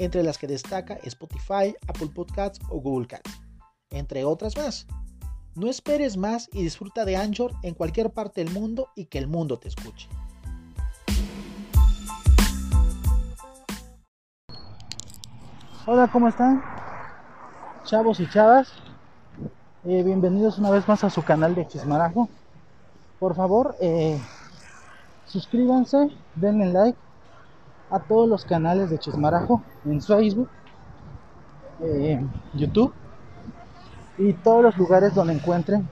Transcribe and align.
entre 0.00 0.22
las 0.22 0.38
que 0.38 0.46
destaca 0.46 0.94
Spotify, 1.04 1.76
Apple 1.86 2.08
Podcasts 2.14 2.58
o 2.70 2.80
Google 2.80 3.06
Cats, 3.06 3.30
entre 3.90 4.24
otras 4.24 4.56
más. 4.56 4.86
No 5.54 5.68
esperes 5.68 6.16
más 6.16 6.48
y 6.54 6.62
disfruta 6.62 7.04
de 7.04 7.18
Anchor 7.18 7.52
en 7.62 7.74
cualquier 7.74 8.08
parte 8.10 8.42
del 8.42 8.52
mundo 8.52 8.88
y 8.96 9.06
que 9.06 9.18
el 9.18 9.26
mundo 9.26 9.58
te 9.58 9.68
escuche. 9.68 10.08
Hola, 15.86 16.08
¿cómo 16.10 16.28
están? 16.28 16.62
Chavos 17.84 18.20
y 18.20 18.30
chavas. 18.30 18.72
Eh, 19.84 20.02
bienvenidos 20.02 20.58
una 20.58 20.70
vez 20.70 20.88
más 20.88 21.04
a 21.04 21.10
su 21.10 21.22
canal 21.22 21.54
de 21.54 21.66
Chismarajo. 21.68 22.30
Por 23.18 23.34
favor, 23.34 23.76
eh, 23.80 24.18
suscríbanse, 25.26 26.08
denle 26.36 26.72
like 26.72 26.98
a 27.90 27.98
todos 27.98 28.28
los 28.28 28.44
canales 28.44 28.90
de 28.90 28.98
Chismarajo 28.98 29.62
en 29.84 30.00
Facebook, 30.00 30.48
eh, 31.80 32.24
YouTube 32.54 32.92
y 34.18 34.32
todos 34.34 34.62
los 34.62 34.76
lugares 34.76 35.14
donde 35.14 35.34
encuentren 35.34 35.88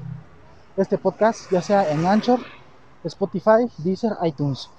este 0.76 0.98
podcast, 0.98 1.50
ya 1.50 1.60
sea 1.60 1.90
en 1.90 2.06
Anchor, 2.06 2.40
Spotify, 3.04 3.70
Deezer, 3.78 4.12
iTunes. 4.22 4.70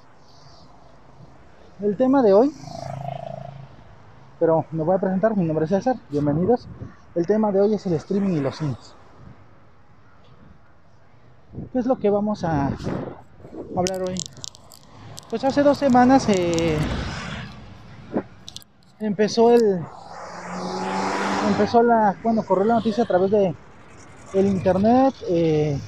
El 1.81 1.97
tema 1.97 2.21
de 2.21 2.33
hoy, 2.33 2.53
pero 4.39 4.65
me 4.71 4.83
voy 4.83 4.95
a 4.95 4.99
presentar, 4.99 5.35
mi 5.35 5.45
nombre 5.45 5.65
es 5.65 5.71
César, 5.71 5.97
bienvenidos. 6.09 6.67
El 7.15 7.25
tema 7.25 7.51
de 7.51 7.61
hoy 7.61 7.73
es 7.73 7.85
el 7.85 7.93
streaming 7.93 8.37
y 8.37 8.39
los 8.39 8.57
cines. 8.57 8.95
¿Qué 11.73 11.79
es 11.79 11.85
lo 11.85 11.97
que 11.97 12.09
vamos 12.09 12.43
a 12.43 12.67
hablar 13.75 14.03
hoy? 14.07 14.15
Pues 15.29 15.43
hace 15.43 15.61
dos 15.61 15.77
semanas 15.77 16.27
eh, 16.29 16.75
empezó 18.99 19.53
el 19.53 19.79
empezó 21.47 21.83
la 21.83 22.17
bueno 22.23 22.41
corrió 22.43 22.65
la 22.65 22.73
noticia 22.75 23.03
a 23.03 23.07
través 23.07 23.29
de 23.29 23.55
el 24.33 24.45
internet 24.47 25.13
eh, 25.27 25.79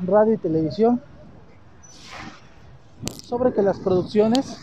radio 0.00 0.32
y 0.32 0.38
televisión 0.38 1.02
sobre 3.24 3.52
que 3.52 3.60
las 3.60 3.78
producciones 3.78 4.56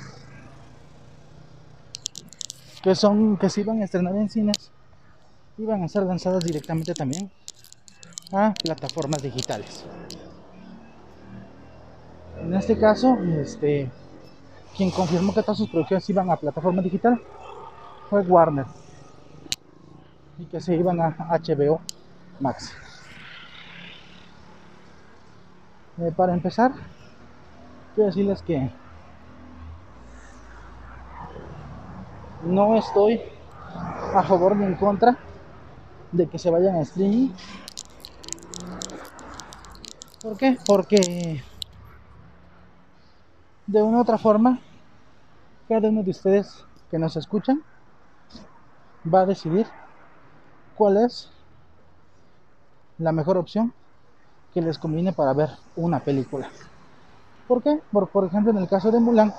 que 2.81 2.95
son 2.95 3.37
que 3.37 3.51
se 3.51 3.61
iban 3.61 3.79
a 3.79 3.85
estrenar 3.85 4.15
en 4.15 4.29
cines 4.29 4.71
iban 5.59 5.83
a 5.83 5.87
ser 5.87 6.01
lanzadas 6.01 6.43
directamente 6.43 6.95
también 6.95 7.29
a 8.31 8.55
plataformas 8.55 9.21
digitales. 9.21 9.85
En 12.45 12.53
este 12.53 12.77
caso, 12.77 13.17
este, 13.41 13.89
quien 14.77 14.91
confirmó 14.91 15.33
que 15.33 15.41
todas 15.41 15.57
sus 15.57 15.67
producciones 15.67 16.07
iban 16.11 16.29
a 16.29 16.35
plataforma 16.35 16.79
digital 16.79 17.19
fue 18.07 18.21
Warner 18.21 18.67
y 20.37 20.45
que 20.45 20.61
se 20.61 20.75
iban 20.75 21.01
a 21.01 21.09
HBO 21.39 21.81
Max. 22.39 22.71
Eh, 25.97 26.11
para 26.15 26.35
empezar, 26.35 26.71
quiero 27.95 28.09
decirles 28.09 28.43
que 28.43 28.69
no 32.43 32.75
estoy 32.77 33.21
a 34.13 34.21
favor 34.21 34.55
ni 34.55 34.65
en 34.65 34.75
contra 34.75 35.17
de 36.11 36.27
que 36.27 36.37
se 36.37 36.51
vayan 36.51 36.75
a 36.75 36.81
streaming 36.81 37.29
¿Por 40.21 40.37
qué? 40.37 40.57
Porque 40.65 41.43
de 43.67 43.81
una 43.81 43.97
u 43.97 44.01
otra 44.01 44.17
forma, 44.17 44.59
cada 45.67 45.89
uno 45.89 46.03
de 46.03 46.11
ustedes 46.11 46.65
que 46.91 46.99
nos 46.99 47.15
escuchan 47.17 47.63
va 49.11 49.21
a 49.21 49.25
decidir 49.25 49.67
cuál 50.75 50.97
es 50.97 51.31
la 52.97 53.11
mejor 53.11 53.37
opción 53.37 53.73
que 54.53 54.61
les 54.61 54.77
conviene 54.77 55.11
para 55.13 55.33
ver 55.33 55.49
una 55.75 55.99
película. 55.99 56.49
¿Por 57.47 57.61
qué? 57.61 57.81
Por, 57.91 58.07
por 58.09 58.25
ejemplo, 58.25 58.51
en 58.51 58.57
el 58.57 58.67
caso 58.67 58.91
de 58.91 58.99
Mulan, 58.99 59.33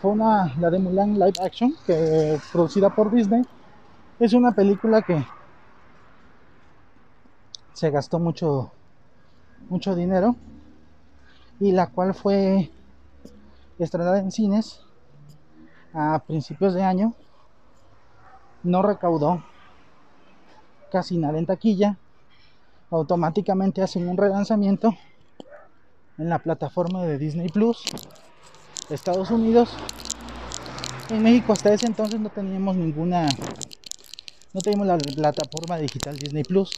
fue 0.00 0.10
una, 0.10 0.52
la 0.58 0.70
de 0.70 0.78
Mulan 0.78 1.14
Live 1.14 1.42
Action, 1.42 1.74
que 1.86 2.38
producida 2.52 2.90
por 2.90 3.10
Disney, 3.10 3.42
es 4.18 4.32
una 4.32 4.52
película 4.52 5.02
que 5.02 5.24
se 7.72 7.90
gastó 7.90 8.18
mucho 8.18 8.70
mucho 9.68 9.94
dinero 9.94 10.36
y 11.60 11.72
la 11.72 11.88
cual 11.88 12.14
fue 12.14 12.70
estrenada 13.78 14.18
en 14.18 14.30
cines 14.30 14.80
a 15.92 16.18
principios 16.26 16.74
de 16.74 16.82
año 16.82 17.14
no 18.62 18.82
recaudó 18.82 19.42
casi 20.90 21.18
nada 21.18 21.38
en 21.38 21.46
taquilla 21.46 21.98
automáticamente 22.90 23.82
hacen 23.82 24.08
un 24.08 24.16
relanzamiento 24.16 24.94
en 26.18 26.28
la 26.28 26.38
plataforma 26.38 27.02
de 27.02 27.18
Disney 27.18 27.48
Plus 27.48 27.82
Estados 28.90 29.30
Unidos. 29.30 29.74
En 31.10 31.22
México 31.22 31.52
hasta 31.52 31.72
ese 31.72 31.86
entonces 31.86 32.20
no 32.20 32.28
teníamos 32.30 32.76
ninguna 32.76 33.28
no 34.52 34.60
teníamos 34.60 34.86
la 34.86 34.98
plataforma 34.98 35.78
digital 35.78 36.16
Disney 36.16 36.44
Plus. 36.44 36.70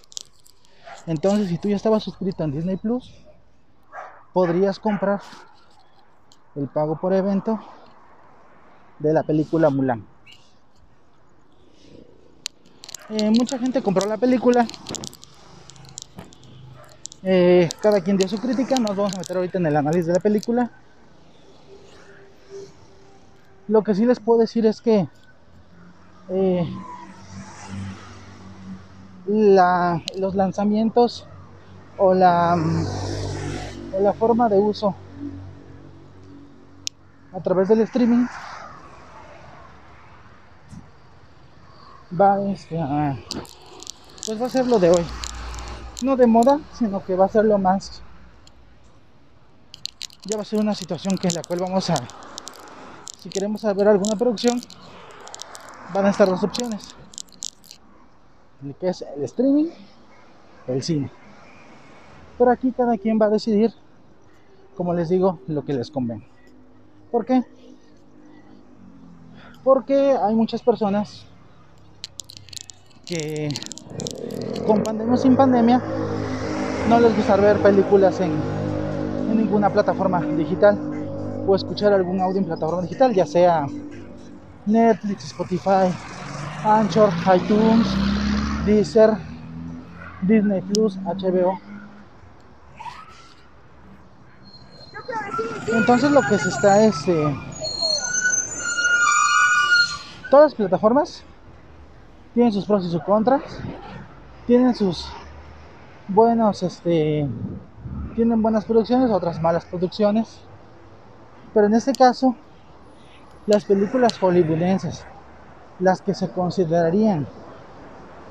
Entonces, 1.06 1.48
si 1.48 1.58
tú 1.58 1.68
ya 1.68 1.76
estabas 1.76 2.02
suscrito 2.02 2.42
en 2.42 2.52
Disney 2.52 2.76
Plus, 2.76 3.12
podrías 4.36 4.78
comprar 4.78 5.22
el 6.56 6.68
pago 6.68 7.00
por 7.00 7.14
evento 7.14 7.58
de 8.98 9.14
la 9.14 9.22
película 9.22 9.70
Mulan. 9.70 10.04
Eh, 13.08 13.30
mucha 13.30 13.58
gente 13.58 13.82
compró 13.82 14.06
la 14.06 14.18
película. 14.18 14.66
Eh, 17.22 17.66
cada 17.80 18.02
quien 18.02 18.18
dio 18.18 18.28
su 18.28 18.36
crítica. 18.36 18.76
Nos 18.76 18.94
vamos 18.94 19.14
a 19.14 19.20
meter 19.20 19.38
ahorita 19.38 19.56
en 19.56 19.64
el 19.68 19.76
análisis 19.78 20.08
de 20.08 20.12
la 20.12 20.20
película. 20.20 20.70
Lo 23.68 23.82
que 23.82 23.94
sí 23.94 24.04
les 24.04 24.20
puedo 24.20 24.40
decir 24.40 24.66
es 24.66 24.82
que 24.82 25.08
eh, 26.28 26.70
los 29.28 30.34
lanzamientos 30.34 31.26
o 31.96 32.12
la, 32.12 32.54
la 34.00 34.12
forma 34.12 34.48
de 34.48 34.58
uso 34.58 34.94
a 37.32 37.40
través 37.40 37.68
del 37.68 37.80
streaming 37.80 38.26
va 42.18 42.40
este, 42.50 42.78
a, 42.78 43.16
pues 44.26 44.40
va 44.40 44.46
a 44.46 44.50
ser 44.50 44.66
lo 44.66 44.78
de 44.78 44.90
hoy 44.90 45.04
no 46.02 46.16
de 46.16 46.26
moda 46.26 46.60
sino 46.78 47.04
que 47.04 47.16
va 47.16 47.26
a 47.26 47.28
ser 47.28 47.44
lo 47.44 47.58
más 47.58 48.02
ya 50.24 50.36
va 50.36 50.42
a 50.42 50.46
ser 50.46 50.60
una 50.60 50.74
situación 50.74 51.16
que 51.18 51.28
en 51.28 51.34
la 51.34 51.42
cual 51.42 51.60
vamos 51.60 51.90
a 51.90 51.96
si 53.18 53.28
queremos 53.28 53.62
ver 53.62 53.88
alguna 53.88 54.16
producción 54.16 54.60
van 55.92 56.06
a 56.06 56.10
estar 56.10 56.28
dos 56.28 56.42
opciones 56.42 56.96
que 58.74 58.88
es 58.88 59.02
el 59.16 59.22
streaming, 59.24 59.66
el 60.66 60.82
cine. 60.82 61.10
Pero 62.38 62.50
aquí 62.50 62.72
cada 62.72 62.96
quien 62.98 63.18
va 63.20 63.26
a 63.26 63.30
decidir, 63.30 63.72
como 64.76 64.94
les 64.94 65.08
digo, 65.08 65.40
lo 65.48 65.64
que 65.64 65.72
les 65.72 65.90
convenga. 65.90 66.26
¿Por 67.10 67.24
qué? 67.24 67.42
Porque 69.64 70.16
hay 70.22 70.34
muchas 70.34 70.62
personas 70.62 71.26
que 73.04 73.48
con 74.66 74.82
pandemia 74.82 75.14
o 75.14 75.16
sin 75.16 75.36
pandemia 75.36 75.80
no 76.88 77.00
les 77.00 77.16
gusta 77.16 77.36
ver 77.36 77.60
películas 77.62 78.20
en, 78.20 78.32
en 79.30 79.36
ninguna 79.36 79.70
plataforma 79.70 80.20
digital 80.20 80.78
o 81.46 81.54
escuchar 81.54 81.92
algún 81.92 82.20
audio 82.20 82.38
en 82.38 82.44
plataforma 82.44 82.82
digital, 82.82 83.14
ya 83.14 83.26
sea 83.26 83.66
Netflix, 84.66 85.26
Spotify, 85.26 85.94
Anchor, 86.64 87.10
iTunes, 87.34 87.86
Deezer, 88.66 89.10
Disney 90.22 90.60
Plus, 90.62 90.98
HBO. 90.98 91.58
Entonces 95.68 96.12
lo 96.12 96.22
que 96.22 96.38
se 96.38 96.48
está 96.48 96.84
es 96.84 97.08
eh, 97.08 97.36
todas 100.30 100.52
las 100.52 100.54
plataformas 100.54 101.24
tienen 102.34 102.52
sus 102.52 102.66
pros 102.66 102.84
y 102.84 102.90
sus 102.90 103.02
contras, 103.02 103.42
tienen 104.46 104.74
sus 104.74 105.08
buenos, 106.06 106.62
este, 106.62 107.26
tienen 108.14 108.42
buenas 108.42 108.64
producciones, 108.64 109.10
otras 109.10 109.40
malas 109.40 109.64
producciones, 109.64 110.40
pero 111.52 111.66
en 111.66 111.74
este 111.74 111.92
caso, 111.92 112.36
las 113.46 113.64
películas 113.64 114.18
hollywoodenses, 114.18 115.04
las 115.80 116.00
que 116.00 116.14
se 116.14 116.30
considerarían 116.30 117.26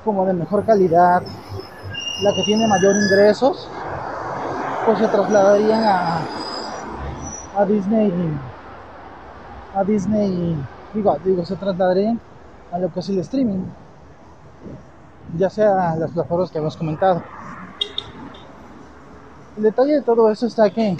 como 0.04 0.24
de 0.24 0.32
mejor 0.32 0.64
calidad, 0.64 1.22
la 2.22 2.34
que 2.34 2.42
tiene 2.44 2.66
mayor 2.66 2.96
ingresos, 2.96 3.68
pues 4.86 4.98
se 4.98 5.08
trasladarían 5.08 5.82
a, 5.84 6.20
a 7.56 7.64
Disney, 7.64 8.12
a 9.74 9.82
Disney, 9.82 10.56
digo, 10.92 11.16
digo, 11.24 11.44
se 11.44 11.56
trasladarían 11.56 12.20
a 12.70 12.78
lo 12.78 12.92
que 12.92 13.00
es 13.00 13.08
el 13.08 13.18
streaming, 13.20 13.64
ya 15.38 15.48
sea 15.48 15.96
las 15.96 16.10
plataformas 16.10 16.50
que 16.50 16.58
hemos 16.58 16.76
comentado. 16.76 17.22
El 19.56 19.62
detalle 19.62 19.94
de 19.94 20.02
todo 20.02 20.30
eso 20.30 20.46
está 20.46 20.68
que 20.68 20.98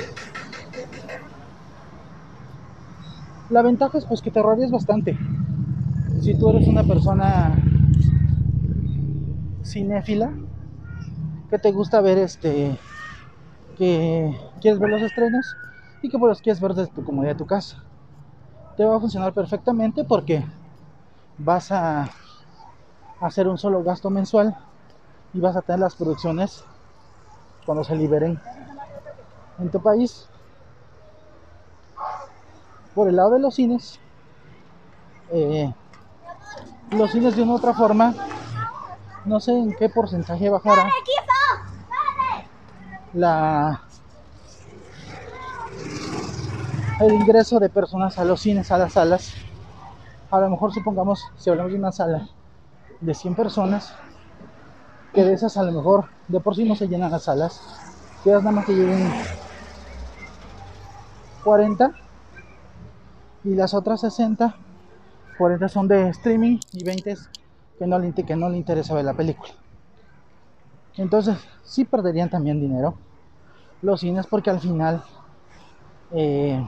la 3.51 3.61
ventaja 3.61 3.99
es 3.99 4.07
pues 4.07 4.23
que 4.23 4.31
te 4.31 4.39
ahorrarías 4.39 4.71
bastante. 4.71 5.19
Si 6.23 6.35
tú 6.39 6.49
eres 6.49 6.67
una 6.67 6.85
persona 6.85 7.55
cinéfila, 9.63 10.33
que 11.51 11.59
te 11.59 11.71
gusta 11.71 12.01
ver 12.01 12.17
este, 12.17 12.79
que 13.77 14.35
quieres 14.63 14.81
ver 14.81 14.89
los 14.89 15.03
estrenos 15.03 15.55
y 16.03 16.09
que 16.09 16.19
pues 16.19 16.31
los 16.31 16.41
quieres 16.41 16.61
ver 16.61 16.75
desde 16.75 16.93
tu 16.93 17.05
comodidad 17.05 17.33
de 17.33 17.39
tu 17.39 17.47
casa. 17.47 17.83
Te 18.77 18.85
va 18.85 18.97
a 18.97 19.01
funcionar 19.01 19.33
perfectamente 19.33 20.05
porque 20.05 20.45
vas 21.39 21.73
a 21.73 22.09
hacer 23.21 23.49
un 23.49 23.59
solo 23.59 23.83
gasto 23.83 24.11
mensual 24.11 24.57
y 25.33 25.41
vas 25.41 25.57
a 25.57 25.63
tener 25.63 25.81
las 25.81 25.95
producciones 25.97 26.65
cuando 27.65 27.85
se 27.85 27.97
liberen 27.97 28.41
en 29.59 29.71
tu 29.71 29.81
país. 29.81 30.29
Por 32.95 33.09
el 33.09 33.17
lado 33.17 33.31
de 33.31 33.41
los 33.41 33.55
cines, 33.55 34.01
eh, 35.33 35.73
los 36.93 37.11
cines 37.11 37.37
de 37.37 37.43
una 37.43 37.53
u 37.53 37.57
otra 37.57 37.75
forma, 37.75 38.15
no 39.25 39.41
sé 39.41 39.53
en 39.53 39.75
qué 39.75 39.89
porcentaje 39.89 40.49
bajará 40.49 40.91
la 43.13 43.86
el 47.01 47.13
ingreso 47.13 47.59
de 47.61 47.69
personas 47.69 48.19
a 48.19 48.25
los 48.25 48.41
cines, 48.41 48.71
a 48.73 48.79
las 48.79 48.95
salas. 48.95 49.35
A 50.31 50.41
lo 50.41 50.51
mejor 50.51 50.73
supongamos, 50.73 51.23
si 51.37 51.51
hablamos 51.51 51.73
de 51.73 51.79
una 51.79 51.93
sala 51.93 52.29
de 53.01 53.15
100 53.15 53.35
personas, 53.35 53.95
que 55.13 55.25
de 55.25 55.33
esas 55.33 55.57
a 55.57 55.63
lo 55.63 55.73
mejor 55.73 56.07
de 56.29 56.41
por 56.41 56.57
sí 56.57 56.65
no 56.65 56.75
se 56.75 56.89
llenan 56.89 57.11
las 57.11 57.25
salas, 57.25 57.61
quedas 58.25 58.43
nada 58.43 58.57
más 58.57 58.67
que 58.67 58.75
lleguen 58.75 59.11
40 61.45 61.93
y 63.45 63.55
las 63.55 63.73
otras 63.73 64.01
60, 64.01 64.57
40 65.39 65.69
son 65.69 65.89
de 65.89 66.09
streaming 66.09 66.59
y 66.73 66.85
20 66.85 67.15
que 67.79 67.87
no 67.87 67.99
le, 67.99 68.13
que 68.13 68.37
no 68.37 68.49
le 68.49 68.57
interesa 68.57 68.95
ver 68.95 69.05
la 69.05 69.15
película. 69.15 69.53
Entonces, 70.97 71.37
sí 71.63 71.85
perderían 71.85 72.31
también 72.31 72.59
dinero 72.59 72.95
los 73.83 74.01
cines 74.01 74.27
porque 74.27 74.51
al 74.51 74.61
final, 74.61 75.05
eh, 76.13 76.67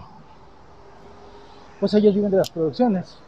pues 1.80 1.94
ellos 1.94 2.14
viven 2.14 2.30
de 2.30 2.38
las 2.38 2.50
producciones, 2.50 3.18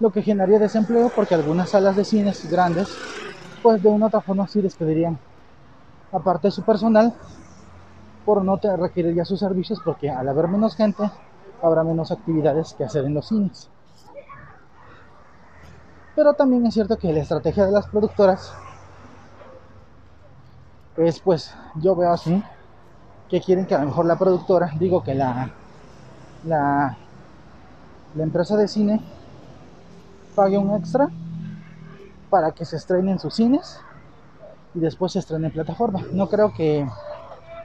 lo 0.00 0.10
que 0.10 0.22
generaría 0.22 0.58
desempleo 0.58 1.10
porque 1.14 1.34
algunas 1.34 1.70
salas 1.70 1.96
de 1.96 2.04
cines 2.04 2.50
grandes, 2.50 2.88
pues 3.62 3.82
de 3.82 3.88
una 3.88 4.06
u 4.06 4.08
otra 4.08 4.20
forma 4.20 4.46
sí 4.46 4.60
despedirían 4.60 5.18
aparte 6.12 6.48
de 6.48 6.52
su 6.52 6.62
personal 6.62 7.14
por 8.24 8.44
no 8.44 8.56
requerir 8.56 9.14
ya 9.14 9.24
sus 9.24 9.40
servicios 9.40 9.80
porque 9.84 10.10
al 10.10 10.28
haber 10.28 10.48
menos 10.48 10.76
gente 10.76 11.10
habrá 11.62 11.82
menos 11.82 12.10
actividades 12.12 12.74
que 12.74 12.84
hacer 12.84 13.04
en 13.04 13.14
los 13.14 13.28
cines. 13.28 13.68
Pero 16.14 16.34
también 16.34 16.66
es 16.66 16.74
cierto 16.74 16.96
que 16.96 17.12
la 17.12 17.20
estrategia 17.20 17.64
de 17.64 17.72
las 17.72 17.86
productoras 17.86 18.52
es 20.96 21.20
pues 21.20 21.54
yo 21.76 21.94
veo 21.94 22.10
así 22.10 22.42
que 23.28 23.40
quieren 23.40 23.66
que 23.66 23.74
a 23.74 23.78
lo 23.78 23.86
mejor 23.86 24.06
la 24.06 24.18
productora, 24.18 24.72
digo 24.78 25.02
que 25.02 25.14
la 25.14 25.50
la, 26.44 26.96
la 28.18 28.24
empresa 28.24 28.56
de 28.56 28.66
cine 28.66 29.00
pague 30.34 30.58
un 30.58 30.74
extra 30.74 31.08
para 32.30 32.50
que 32.50 32.64
se 32.64 32.76
estrene 32.76 33.12
en 33.12 33.20
sus 33.20 33.34
cines 33.34 33.78
y 34.74 34.80
después 34.80 35.12
se 35.12 35.20
estrene 35.20 35.46
en 35.46 35.52
plataforma. 35.52 36.02
No 36.12 36.28
creo 36.28 36.52
que 36.52 36.84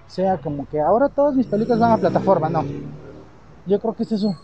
sea 0.07 0.37
como 0.37 0.67
que 0.67 0.79
ahora 0.79 1.09
todas 1.09 1.33
mis 1.33 1.47
películas 1.47 1.79
van 1.79 1.93
a 1.93 1.97
plataforma, 1.97 2.49
no. 2.49 2.63
Yo 3.65 3.79
creo 3.79 3.95
que 3.95 4.03
es 4.03 4.11
eso. 4.11 4.37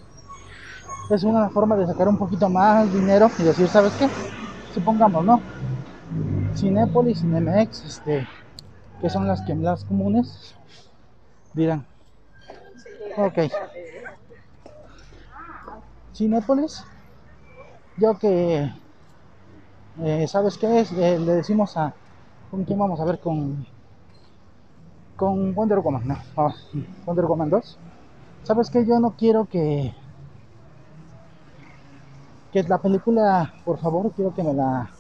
Es 1.12 1.24
una 1.24 1.50
forma 1.50 1.76
de 1.76 1.86
sacar 1.86 2.08
un 2.08 2.18
poquito 2.18 2.50
más 2.50 2.92
dinero 2.92 3.30
y 3.38 3.44
decir, 3.44 3.68
¿sabes 3.68 3.94
qué? 3.94 4.10
Supongamos, 4.74 5.24
¿no? 5.24 5.40
Cinépolis, 6.56 7.20
Cinemex, 7.20 7.86
este, 7.86 8.28
que 9.00 9.10
son 9.12 9.28
las 9.28 9.42
que 9.42 9.54
las 9.54 9.86
comunes, 9.86 10.56
dirán, 11.54 11.86
ok. 13.16 13.38
Cinépolis, 16.20 16.84
yo 17.96 18.20
que, 18.20 18.70
eh, 20.02 20.28
¿sabes 20.28 20.58
qué 20.58 20.82
es? 20.82 20.92
Eh, 20.92 21.18
le 21.18 21.36
decimos 21.36 21.78
a, 21.78 21.94
¿con 22.52 22.66
quién 22.66 22.78
vamos 22.78 23.00
a 23.00 23.06
ver? 23.06 23.22
Con, 23.22 23.66
con 25.16 25.56
Wonder 25.56 25.80
Woman, 25.80 26.06
no, 26.06 26.18
ah, 26.36 26.54
Wonder 27.06 27.26
Woman 27.26 27.50
2. 27.50 27.78
¿Sabes 28.44 28.70
qué? 28.70 28.86
Yo 28.86 29.00
no 29.00 29.12
quiero 29.12 29.46
que, 29.46 29.94
que 32.52 32.64
la 32.64 32.80
película, 32.80 33.54
por 33.64 33.80
favor, 33.80 34.12
quiero 34.12 34.34
que 34.36 34.44
me 34.44 34.54
la, 34.54 34.92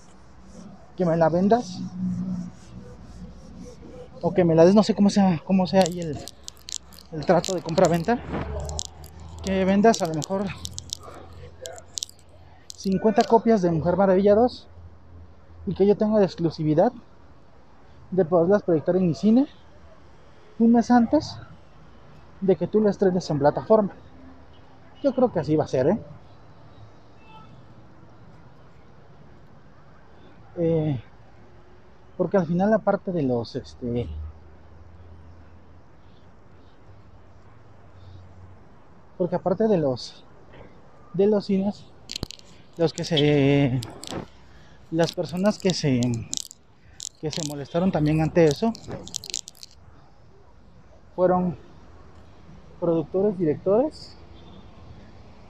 que 0.95 1.05
me 1.05 1.17
la 1.17 1.27
vendas. 1.27 1.81
O 4.21 4.33
que 4.33 4.45
me 4.45 4.55
la 4.55 4.63
des, 4.63 4.73
no 4.73 4.83
sé 4.83 4.95
cómo 4.95 5.09
sea, 5.09 5.41
cómo 5.43 5.67
sea 5.67 5.83
ahí 5.85 5.99
el, 5.99 6.17
el 7.11 7.25
trato 7.25 7.55
de 7.55 7.61
compra-venta. 7.61 8.19
Que 9.43 9.65
vendas 9.65 10.01
a 10.01 10.07
lo 10.07 10.13
mejor 10.13 10.45
50 12.79 13.23
copias 13.25 13.61
de 13.61 13.71
Mujer 13.71 13.97
Maravilla 13.97 14.35
2 14.35 14.65
y 15.65 15.73
que 15.73 15.85
yo 15.85 15.97
tenga 15.97 16.17
la 16.17 16.23
exclusividad 16.23 16.93
de 18.09 18.23
poderlas 18.23 18.63
proyectar 18.63 18.95
en 18.95 19.05
mi 19.05 19.13
cine 19.13 19.47
un 20.59 20.71
mes 20.71 20.89
antes 20.89 21.37
de 22.39 22.55
que 22.55 22.67
tú 22.67 22.79
la 22.79 22.89
estrenes 22.89 23.29
en 23.29 23.39
plataforma. 23.39 23.91
Yo 25.03 25.13
creo 25.13 25.29
que 25.29 25.41
así 25.41 25.57
va 25.57 25.65
a 25.65 25.67
ser, 25.67 25.87
¿eh? 25.87 25.99
Eh, 30.55 31.03
porque 32.15 32.37
al 32.37 32.45
final 32.45 32.71
aparte 32.71 33.11
de 33.11 33.23
los 33.23 33.57
este 33.57 34.07
porque 39.17 39.35
aparte 39.35 39.67
de 39.67 39.77
los 39.77 40.23
de 41.13 41.27
los 41.27 41.45
cines 41.45 41.85
los 42.79 42.93
que 42.93 43.03
se 43.03 43.81
las 44.89 45.11
personas 45.11 45.59
que 45.59 45.73
se 45.73 45.99
que 47.19 47.29
se 47.29 47.45
molestaron 47.45 47.91
también 47.91 48.21
ante 48.21 48.45
eso 48.45 48.71
fueron 51.13 51.57
productores, 52.79 53.37
directores 53.37 54.15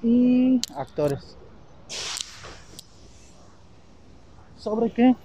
y 0.01 0.59
actores. 0.75 1.37
Sobre 4.57 4.91
que 4.91 5.15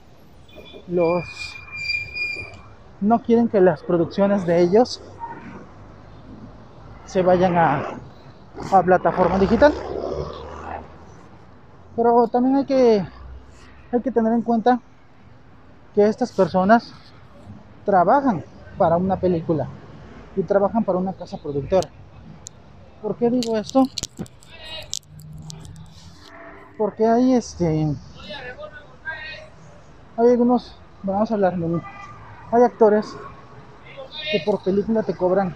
los 0.89 1.25
no 3.01 3.23
quieren 3.23 3.49
que 3.49 3.63
las 3.63 3.83
producciones 3.83 4.47
de 4.47 4.61
ellos 4.61 5.01
se 7.07 7.23
vayan 7.23 7.57
a, 7.57 7.99
a 8.73 8.83
plataforma 8.83 9.39
digital. 9.39 9.74
Pero 11.97 12.29
también 12.29 12.57
hay 12.57 12.65
que 12.65 13.07
hay 13.93 14.01
que 14.01 14.11
tener 14.11 14.33
en 14.33 14.43
cuenta 14.43 14.81
que 15.95 16.07
estas 16.07 16.33
personas 16.33 16.93
trabajan 17.85 18.45
para 18.77 18.97
una 18.97 19.17
película 19.17 19.69
y 20.35 20.43
trabajan 20.43 20.83
para 20.83 20.99
una 20.99 21.13
casa 21.13 21.37
productora. 21.37 21.89
¿Por 23.01 23.17
qué 23.17 23.31
digo 23.31 23.57
esto? 23.57 23.85
Porque 26.77 27.07
hay 27.07 27.35
este 27.35 27.95
hay 30.17 30.31
algunos, 30.31 30.77
vamos 31.03 31.31
a 31.31 31.35
hablar 31.35 31.57
de 31.57 31.81
hay 32.51 32.63
actores 32.63 33.17
que 34.33 34.41
por 34.45 34.63
película 34.63 35.03
te 35.03 35.15
cobran 35.15 35.55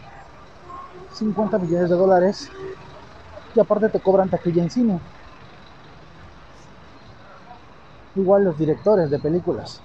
50 1.15 1.59
millones 1.59 1.91
de 1.91 1.97
dólares 1.97 2.51
y 3.55 3.61
aparte 3.61 3.89
te 3.89 4.01
cobran 4.01 4.29
taquilla 4.29 4.63
en 4.63 4.71
cine. 4.71 5.01
Igual 8.19 8.45
los 8.45 8.59
directores 8.59 9.11
de 9.11 9.19
películas. 9.19 9.81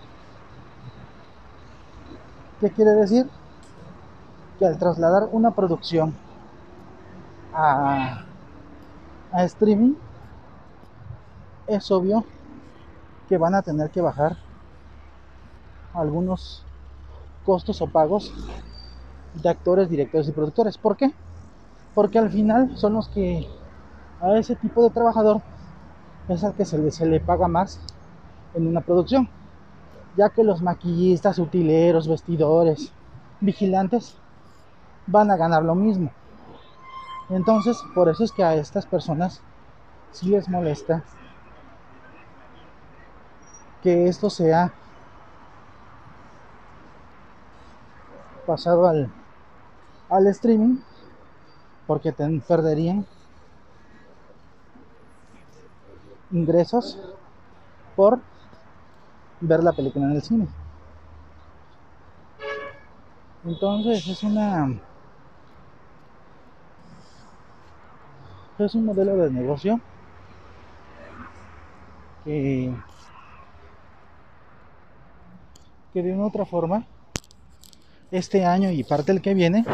¿Qué 2.59 2.71
quiere 2.71 2.91
decir? 2.91 3.29
Que 4.57 4.65
al 4.65 4.77
trasladar 4.77 5.29
una 5.31 5.51
producción 5.51 6.13
a, 7.53 8.25
streaming, 9.33 9.95
es 11.67 11.91
obvio 11.91 12.25
que 13.29 13.37
van 13.37 13.55
a 13.55 13.61
tener 13.61 13.89
que 13.89 14.01
bajar 14.01 14.37
algunos 15.93 16.63
costos 17.45 17.81
o 17.81 17.87
pagos 17.87 18.33
de 19.33 19.49
actores, 19.49 19.89
directores 19.89 20.27
y 20.27 20.31
productores. 20.31 20.77
¿Por 20.77 20.97
qué? 20.97 21.13
Porque 21.95 22.19
al 22.19 22.29
final 22.29 22.77
son 22.77 22.93
los 22.93 23.07
que 23.09 23.47
a 24.21 24.37
ese 24.37 24.55
tipo 24.55 24.83
de 24.83 24.89
trabajador 24.89 25.41
es 26.29 26.43
al 26.43 26.53
que 26.53 26.65
se 26.65 27.05
le 27.05 27.19
paga 27.19 27.47
más 27.47 27.79
en 28.53 28.67
una 28.67 28.81
producción, 28.81 29.29
ya 30.15 30.29
que 30.29 30.43
los 30.43 30.61
maquillistas, 30.61 31.39
utileros, 31.39 32.07
vestidores, 32.07 32.91
vigilantes 33.39 34.15
van 35.07 35.31
a 35.31 35.37
ganar 35.37 35.63
lo 35.63 35.75
mismo. 35.75 36.11
Entonces, 37.29 37.81
por 37.95 38.09
eso 38.09 38.23
es 38.23 38.31
que 38.31 38.43
a 38.43 38.55
estas 38.55 38.85
personas 38.85 39.41
sí 40.11 40.29
les 40.29 40.47
molesta 40.47 41.03
que 43.81 44.07
esto 44.07 44.29
sea 44.29 44.73
pasado 48.45 48.87
al, 48.87 49.11
al 50.09 50.27
streaming 50.27 50.77
porque 51.85 52.13
perderían 52.13 53.05
ingresos 56.31 56.97
por 57.95 58.19
ver 59.47 59.63
la 59.63 59.73
película 59.73 60.05
en 60.05 60.11
el 60.13 60.21
cine. 60.21 60.47
Entonces 63.45 64.07
es 64.07 64.23
una 64.23 64.69
es 68.57 68.75
un 68.75 68.85
modelo 68.85 69.17
de 69.17 69.29
negocio 69.31 69.81
que 72.23 72.73
que 75.91 76.01
de 76.01 76.13
una 76.13 76.23
u 76.23 76.27
otra 76.27 76.45
forma 76.45 76.85
este 78.11 78.45
año 78.45 78.71
y 78.71 78.83
parte 78.83 79.11
del 79.11 79.21
que 79.21 79.33
viene 79.33 79.65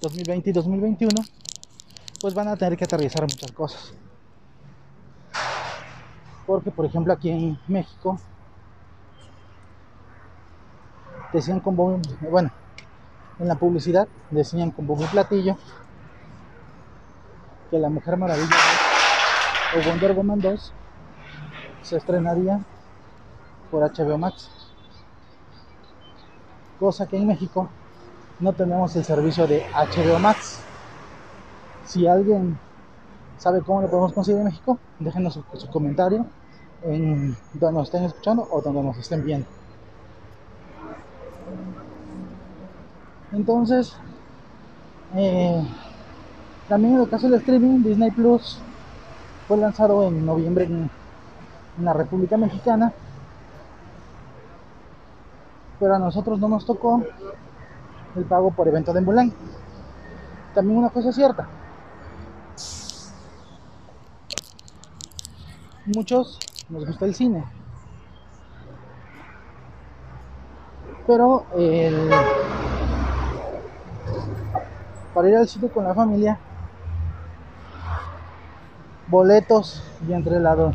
2020 0.00 0.50
y 0.50 0.52
2021 0.52 1.22
pues 2.20 2.34
van 2.34 2.48
a 2.48 2.56
tener 2.56 2.76
que 2.76 2.84
aterrizar 2.84 3.22
muchas 3.22 3.52
cosas 3.52 3.94
porque 6.46 6.72
por 6.72 6.86
ejemplo 6.86 7.12
aquí 7.12 7.30
en 7.30 7.58
México 7.68 8.18
decían 11.32 11.60
con 11.60 11.76
bombo, 11.76 12.00
bueno, 12.30 12.50
en 13.38 13.48
la 13.48 13.54
publicidad 13.54 14.08
decían 14.30 14.70
con 14.70 14.86
bombo 14.86 15.04
y 15.04 15.08
platillo 15.08 15.56
que 17.70 17.78
la 17.78 17.90
Mujer 17.90 18.16
Maravilla 18.16 18.56
o 19.76 19.88
Wonder 19.88 20.12
Woman 20.14 20.40
2 20.40 20.72
se 21.82 21.96
estrenaría 21.96 22.60
por 23.70 23.82
HBO 23.82 24.18
Max. 24.18 24.50
Cosa 26.80 27.06
que 27.06 27.16
en 27.16 27.26
México 27.26 27.68
no 28.40 28.52
tenemos 28.52 28.94
el 28.96 29.04
servicio 29.04 29.46
de 29.46 29.64
HBO 29.74 30.18
Max. 30.18 30.60
Si 31.84 32.06
alguien 32.06 32.58
sabe 33.36 33.60
cómo 33.62 33.82
lo 33.82 33.88
podemos 33.88 34.12
conseguir 34.12 34.40
en 34.40 34.46
México, 34.46 34.78
déjenos 34.98 35.34
su, 35.34 35.44
su 35.54 35.68
comentario 35.70 36.24
en 36.82 37.36
donde 37.54 37.78
nos 37.78 37.88
estén 37.88 38.04
escuchando 38.04 38.46
o 38.50 38.60
donde 38.60 38.82
nos 38.82 38.96
estén 38.98 39.24
viendo. 39.24 39.57
Entonces, 43.32 43.94
eh, 45.14 45.62
también 46.68 46.94
en 46.94 47.00
el 47.02 47.08
caso 47.08 47.28
del 47.28 47.40
streaming, 47.40 47.82
Disney 47.82 48.10
Plus 48.10 48.58
fue 49.46 49.56
lanzado 49.56 50.06
en 50.06 50.24
noviembre 50.24 50.64
en, 50.64 50.90
la 51.80 51.92
República 51.92 52.36
Mexicana, 52.36 52.92
pero 55.78 55.94
a 55.94 55.98
nosotros 56.00 56.40
no 56.40 56.48
nos 56.48 56.66
tocó 56.66 57.04
el 58.16 58.24
pago 58.24 58.50
por 58.50 58.66
evento 58.66 58.92
de 58.92 59.00
Mulan. 59.00 59.32
También 60.54 60.80
una 60.80 60.90
cosa 60.90 61.12
cierta, 61.12 61.46
muchos 65.86 66.40
nos 66.68 66.84
gusta 66.84 67.04
el 67.04 67.14
cine. 67.14 67.44
Pero 71.08 71.46
el, 71.56 72.10
para 75.14 75.28
ir 75.30 75.36
al 75.36 75.48
sitio 75.48 75.72
con 75.72 75.84
la 75.84 75.94
familia, 75.94 76.38
boletos 79.06 79.82
y 80.06 80.12
entre 80.12 80.38
lado, 80.38 80.74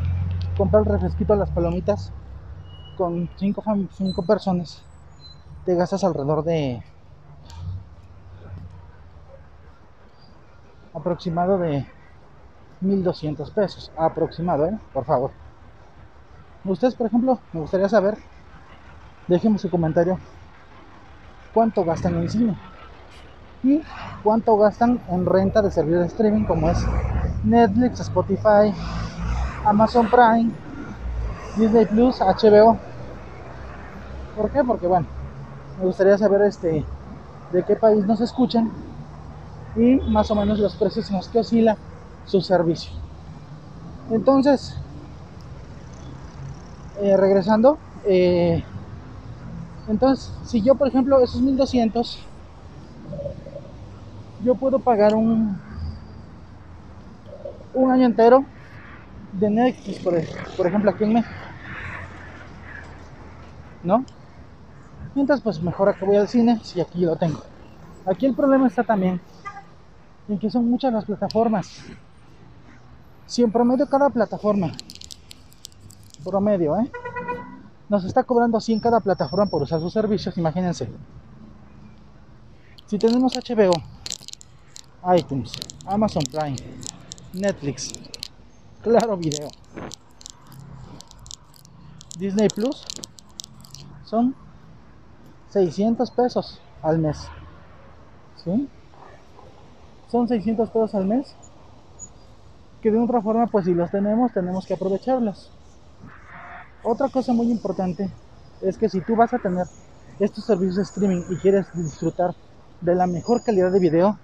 comprar 0.58 0.82
el 0.82 0.92
refresquito 0.92 1.34
a 1.34 1.36
las 1.36 1.52
palomitas 1.52 2.12
con 2.98 3.30
cinco, 3.38 3.64
cinco 3.92 4.26
personas, 4.26 4.82
te 5.66 5.76
gastas 5.76 6.04
alrededor 6.04 6.44
de 6.44 6.84
aproximado 10.96 11.60
de 11.60 11.86
1200 12.82 13.52
pesos 13.52 13.92
aproximado, 13.96 14.66
¿eh? 14.66 14.80
por 14.94 15.06
favor. 15.06 15.30
Ustedes, 16.66 16.96
por 16.96 17.06
ejemplo, 17.06 17.38
me 17.52 17.60
gustaría 17.60 17.88
saber, 17.88 18.18
déjenme 19.28 19.58
su 19.58 19.70
comentario, 19.70 20.20
cuánto 21.54 21.84
gastan 21.86 22.18
en 22.18 22.30
cine 22.30 22.58
y 23.64 23.82
cuánto 24.22 24.58
gastan 24.58 25.02
en 25.08 25.26
renta 25.26 25.62
de 25.62 25.72
servicios 25.72 26.02
de 26.02 26.08
streaming 26.08 26.44
como 26.46 26.70
es 26.70 26.78
Netflix, 27.44 28.00
Spotify, 28.02 28.74
Amazon 29.64 30.10
Prime, 30.10 30.52
Disney 31.56 31.86
Plus, 31.86 32.22
HBO. 32.22 32.78
¿Por 34.36 34.52
qué? 34.52 34.64
Porque 34.64 34.88
bueno, 34.88 35.08
me 35.78 35.86
gustaría 35.86 36.18
saber 36.18 36.42
este 36.44 36.86
de 37.52 37.64
qué 37.64 37.76
país 37.76 38.06
nos 38.06 38.22
escuchan 38.22 38.72
y 39.76 40.00
más 40.12 40.30
o 40.32 40.36
menos 40.36 40.60
los 40.60 40.76
precios 40.76 41.10
en 41.10 41.18
los 41.18 41.28
que 41.30 41.40
oscila 41.40 41.78
su 42.26 42.42
servicio. 42.42 42.92
Entonces, 44.10 44.76
eh, 47.02 47.18
regresando, 47.18 47.78
eh, 48.06 48.64
entonces, 49.88 50.32
si 50.46 50.62
yo, 50.62 50.76
por 50.76 50.88
ejemplo, 50.88 51.20
esos 51.20 51.42
1200, 51.42 52.20
yo 54.44 54.56
puedo 54.56 54.80
pagar 54.80 55.16
un, 55.16 55.58
un 57.74 57.92
año 57.92 58.06
entero 58.06 58.46
de 59.34 59.50
Netflix, 59.50 60.00
por, 60.00 60.14
por 60.56 60.68
ejemplo, 60.68 60.92
aquí 60.92 61.04
en 61.04 61.14
México. 61.14 61.34
¿No? 63.84 64.06
Mientras, 65.16 65.42
pues 65.42 65.62
mejor 65.62 65.90
acá 65.90 66.06
voy 66.06 66.16
al 66.16 66.28
cine 66.28 66.60
si 66.64 66.80
aquí 66.80 67.02
lo 67.02 67.16
tengo. 67.16 67.42
Aquí 68.06 68.26
el 68.26 68.34
problema 68.34 68.68
está 68.68 68.84
también 68.84 69.20
en 70.28 70.40
que 70.40 70.50
son 70.50 70.70
muchas 70.70 70.94
las 70.94 71.06
plataformas. 71.06 71.84
Si 73.26 73.44
en 73.44 73.52
promedio 73.52 73.88
cada 73.88 74.10
plataforma, 74.10 74.72
promedio, 76.24 76.78
¿eh? 76.80 76.92
Nos 77.90 78.04
está 78.06 78.24
cobrando 78.24 78.60
100 78.60 78.80
cada 78.80 79.00
plataforma 79.00 79.46
por 79.46 79.62
usar 79.62 79.80
sus 79.80 79.94
servicios, 79.94 80.38
imagínense. 80.38 80.90
Si 82.88 82.98
tenemos 82.98 83.34
HBO, 83.36 83.74
iTunes, 85.16 85.52
Amazon 85.86 86.24
Prime, 86.32 86.58
Netflix, 87.34 87.92
Claro 88.82 89.18
Video, 89.18 89.50
Disney 92.18 92.48
Plus, 92.50 92.86
son 94.06 94.36
600 95.50 96.12
pesos 96.12 96.62
al 96.82 97.00
mes. 97.00 97.28
¿Sí? 98.44 98.70
Son 100.10 100.28
600 100.28 100.70
pesos 100.70 100.96
al 100.96 101.06
mes. 101.06 101.36
Que 102.82 102.92
de 102.92 103.00
otra 103.00 103.22
forma, 103.22 103.48
pues 103.48 103.66
si 103.66 103.74
los 103.74 103.90
tenemos, 103.90 104.32
tenemos 104.34 104.66
que 104.68 104.74
aprovecharlos. 104.74 105.50
Otra 106.84 107.08
cosa 107.08 107.32
muy 107.32 107.50
importante 107.50 108.12
es 108.62 108.78
que 108.78 108.90
si 108.90 109.00
tú 109.00 109.16
vas 109.16 109.34
a 109.34 109.40
tener 109.40 109.66
estos 110.20 110.46
servicios 110.46 110.76
de 110.76 110.84
streaming 110.84 111.24
y 111.30 111.38
quieres 111.38 111.66
disfrutar 111.74 112.36
de 112.82 112.94
la 112.94 113.08
mejor 113.08 113.42
calidad 113.42 113.72
de 113.72 113.80
video, 113.80 114.20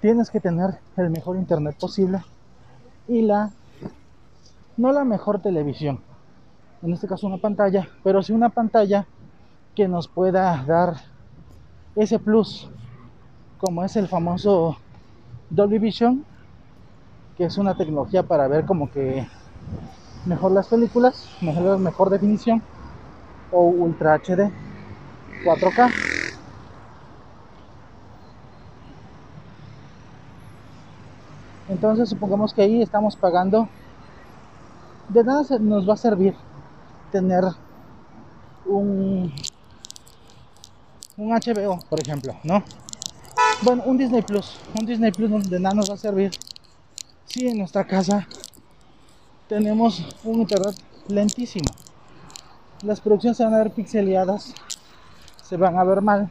tienes 0.00 0.30
que 0.30 0.40
tener 0.40 0.78
el 0.98 1.08
mejor 1.08 1.36
internet 1.36 1.76
posible 1.80 2.22
y 3.08 3.22
la 3.22 3.50
no 4.76 4.92
la 4.92 5.04
mejor 5.04 5.40
televisión, 5.40 6.00
en 6.82 6.92
este 6.92 7.06
caso 7.06 7.26
una 7.26 7.38
pantalla, 7.38 7.88
pero 8.02 8.22
sí 8.22 8.32
una 8.32 8.50
pantalla 8.50 9.06
que 9.74 9.88
nos 9.88 10.06
pueda 10.08 10.62
dar 10.64 10.96
ese 11.96 12.18
plus, 12.18 12.70
como 13.58 13.84
es 13.84 13.96
el 13.96 14.06
famoso 14.06 14.76
Dolby 15.48 15.78
Vision, 15.78 16.24
que 17.36 17.44
es 17.44 17.58
una 17.58 17.74
tecnología 17.74 18.22
para 18.22 18.48
ver 18.48 18.64
como 18.64 18.90
que 18.90 19.26
mejor 20.26 20.52
las 20.52 20.68
películas, 20.68 21.28
mejor, 21.40 21.78
mejor 21.78 22.10
definición 22.10 22.62
o 23.52 23.62
Ultra 23.62 24.14
HD 24.18 24.50
4K. 25.44 25.92
Entonces 31.68 32.08
supongamos 32.08 32.52
que 32.52 32.62
ahí 32.62 32.82
estamos 32.82 33.16
pagando. 33.16 33.68
De 35.08 35.24
nada 35.24 35.44
nos 35.60 35.88
va 35.88 35.94
a 35.94 35.96
servir 35.96 36.34
tener 37.10 37.44
un, 38.66 39.32
un 41.16 41.30
HBO, 41.30 41.78
por 41.88 42.00
ejemplo, 42.00 42.34
¿no? 42.44 42.62
Bueno, 43.62 43.82
un 43.86 43.98
Disney 43.98 44.22
Plus. 44.22 44.58
Un 44.78 44.86
Disney 44.86 45.10
Plus 45.10 45.48
de 45.48 45.60
nada 45.60 45.74
nos 45.74 45.90
va 45.90 45.94
a 45.94 45.98
servir 45.98 46.30
si 47.26 47.46
en 47.46 47.58
nuestra 47.58 47.86
casa 47.86 48.26
tenemos 49.50 50.06
un 50.22 50.42
internet 50.42 50.76
lentísimo. 51.08 51.68
Las 52.84 53.00
producciones 53.00 53.36
se 53.36 53.42
van 53.42 53.52
a 53.52 53.58
ver 53.58 53.72
pixeleadas, 53.72 54.54
se 55.42 55.56
van 55.56 55.76
a 55.76 55.82
ver 55.82 56.00
mal. 56.00 56.30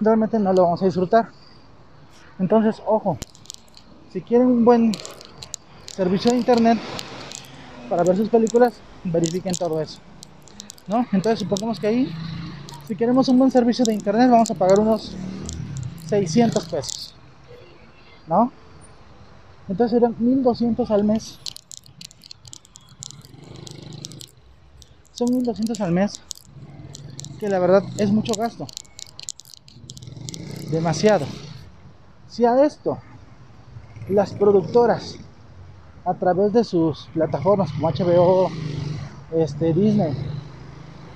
Realmente 0.00 0.38
no 0.38 0.50
lo 0.54 0.62
vamos 0.62 0.80
a 0.80 0.86
disfrutar. 0.86 1.28
Entonces, 2.38 2.82
ojo, 2.86 3.18
si 4.10 4.22
quieren 4.22 4.46
un 4.46 4.64
buen 4.64 4.92
servicio 5.94 6.30
de 6.30 6.38
internet 6.38 6.78
para 7.90 8.02
ver 8.02 8.16
sus 8.16 8.30
películas, 8.30 8.72
verifiquen 9.04 9.52
todo 9.52 9.78
eso. 9.78 10.00
¿No? 10.86 11.04
Entonces 11.12 11.40
supongamos 11.40 11.78
que 11.78 11.86
ahí, 11.86 12.12
si 12.88 12.96
queremos 12.96 13.28
un 13.28 13.38
buen 13.38 13.50
servicio 13.50 13.84
de 13.84 13.92
internet, 13.92 14.30
vamos 14.30 14.50
a 14.50 14.54
pagar 14.54 14.80
unos 14.80 15.14
600 16.06 16.64
pesos. 16.64 17.14
¿No? 18.26 18.50
Entonces 19.68 19.98
eran 19.98 20.16
1200 20.18 20.90
al 20.90 21.04
mes. 21.04 21.38
Son 25.24 25.36
1200 25.36 25.80
al 25.80 25.92
mes. 25.92 26.20
Que 27.38 27.48
la 27.48 27.60
verdad 27.60 27.84
es 27.96 28.10
mucho 28.10 28.32
gasto. 28.36 28.66
Demasiado. 30.72 31.26
Si 32.26 32.44
a 32.44 32.60
esto 32.64 32.98
las 34.08 34.32
productoras 34.32 35.16
a 36.04 36.14
través 36.14 36.52
de 36.52 36.64
sus 36.64 37.06
plataformas 37.14 37.70
como 37.70 37.88
HBO, 37.88 38.50
este, 39.30 39.72
Disney, 39.72 40.12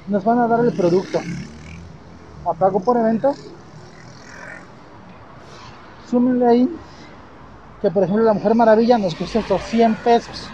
nos 0.06 0.22
van 0.22 0.38
a 0.38 0.46
dar 0.46 0.60
el 0.60 0.72
producto 0.72 1.18
a 2.48 2.54
pago 2.54 2.78
por 2.78 2.96
evento. 2.96 3.34
Súmenle 6.08 6.46
ahí 6.46 6.76
que 7.82 7.90
por 7.90 8.04
ejemplo 8.04 8.22
la 8.22 8.34
Mujer 8.34 8.54
Maravilla 8.54 8.98
nos 8.98 9.16
cuesta 9.16 9.40
estos 9.40 9.62
100 9.62 9.96
pesos. 9.96 10.48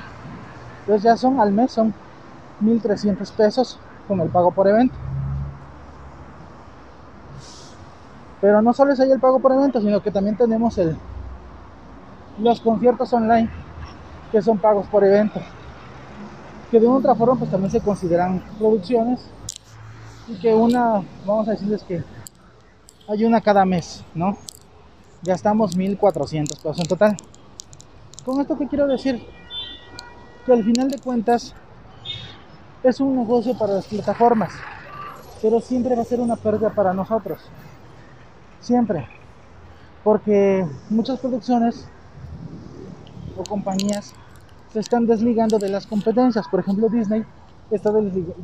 Entonces 0.81 1.03
ya 1.03 1.19
son 1.19 1.39
al 1.39 1.53
mes 1.53 1.71
son 1.71 1.93
1300 2.63 3.31
pesos 3.33 3.79
con 4.09 4.21
el 4.21 4.29
pago 4.29 4.51
por 4.51 4.69
evento. 4.69 4.95
Pero 8.41 8.61
no 8.63 8.73
solo 8.73 8.93
es 8.93 9.01
ahí 9.01 9.11
el 9.11 9.21
pago 9.21 9.39
por 9.39 9.53
evento, 9.53 9.81
sino 9.81 10.03
que 10.03 10.11
también 10.11 10.37
tenemos 10.37 10.79
el 10.79 10.97
los 12.39 12.61
conciertos 12.61 13.13
online 13.13 13.51
que 14.33 14.41
son 14.41 14.57
pagos 14.57 14.87
por 14.87 15.05
evento 15.05 15.39
que 16.71 16.81
de 16.81 16.87
una 16.87 16.97
otra 16.97 17.15
forma 17.15 17.37
pues 17.37 17.51
también 17.51 17.71
se 17.71 17.81
consideran 17.81 18.43
producciones 18.59 19.21
y 20.27 20.35
que 20.37 20.55
una 20.55 21.03
vamos 21.27 21.47
a 21.47 21.51
decirles 21.51 21.83
que 21.83 22.03
hay 23.07 23.25
una 23.27 23.43
cada 23.43 23.67
mes 23.67 24.03
no 24.15 24.39
gastamos 25.23 25.77
1400 25.77 26.59
pesos 26.59 26.79
en 26.81 26.87
total. 26.87 27.17
Con 28.25 28.41
esto 28.41 28.57
que 28.59 28.67
quiero 28.67 28.87
decir 28.87 29.25
que 30.45 30.53
al 30.53 30.65
final 30.65 30.91
de 30.91 30.99
cuentas 30.99 31.55
es 32.85 33.01
un 33.01 33.17
negocio 33.17 33.57
para 33.57 33.75
las 33.75 33.87
plataformas 33.87 34.53
pero 35.41 35.61
siempre 35.61 35.97
va 35.97 36.03
a 36.03 36.07
ser 36.07 36.21
una 36.21 36.37
pérdida 36.37 36.71
para 36.71 36.93
nosotros 36.93 37.41
siempre 38.61 39.07
porque 40.05 40.67
muchas 40.91 41.21
producciones 41.21 41.87
o 43.37 43.45
compañías 43.45 44.15
se 44.73 44.81
están 44.81 45.07
desligando 45.07 45.59
de 45.59 45.69
las 45.69 45.87
competencias. 45.87 46.47
Por 46.49 46.61
ejemplo, 46.61 46.89
Disney 46.89 47.25
está 47.71 47.91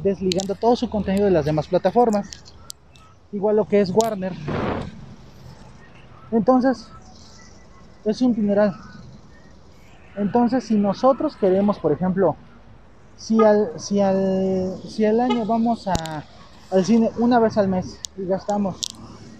desligando 0.02 0.54
todo 0.54 0.76
su 0.76 0.88
contenido 0.88 1.24
de 1.24 1.30
las 1.30 1.44
demás 1.44 1.68
plataformas. 1.68 2.28
Igual 3.32 3.56
lo 3.56 3.64
que 3.66 3.80
es 3.80 3.90
Warner. 3.90 4.32
Entonces, 6.30 6.88
es 8.04 8.20
un 8.20 8.34
dineral. 8.34 8.74
Entonces, 10.16 10.64
si 10.64 10.74
nosotros 10.74 11.36
queremos, 11.36 11.78
por 11.78 11.92
ejemplo, 11.92 12.36
si 13.18 13.44
al, 13.44 13.72
si 13.76 14.00
al, 14.00 14.80
si 14.88 15.04
al 15.04 15.20
año 15.20 15.44
vamos 15.44 15.86
al 15.88 16.84
cine 16.84 17.10
una 17.18 17.38
vez 17.38 17.58
al 17.58 17.68
mes 17.68 18.00
y 18.16 18.24
gastamos 18.24 18.76